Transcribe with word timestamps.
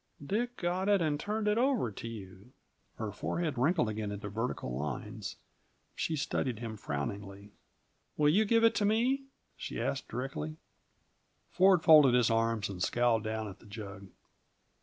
"Dick 0.25 0.57
got 0.57 0.89
it 0.89 0.99
and 0.99 1.19
turned 1.19 1.47
it 1.47 1.59
over 1.59 1.91
to 1.91 2.07
you!" 2.07 2.53
Her 2.95 3.11
forehead 3.11 3.55
wrinkled 3.55 3.87
again 3.87 4.11
into 4.11 4.29
vertical 4.29 4.75
lines. 4.75 5.35
She 5.95 6.15
studied 6.15 6.57
him 6.57 6.75
frowningly. 6.75 7.51
"Will 8.17 8.29
you 8.29 8.43
give 8.45 8.63
it 8.63 8.73
to 8.77 8.83
me?" 8.85 9.25
she 9.55 9.79
asked 9.79 10.07
directly. 10.07 10.57
Ford 11.51 11.83
folded 11.83 12.15
his 12.15 12.31
arms 12.31 12.67
and 12.67 12.81
scowled 12.81 13.21
down 13.23 13.47
at 13.47 13.59
the 13.59 13.67
jug. 13.67 14.07